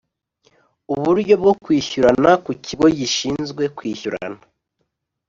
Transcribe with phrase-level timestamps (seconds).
[0.93, 4.41] uburyo bwo kwishyurana ku kigo gishinzwe kwishyurana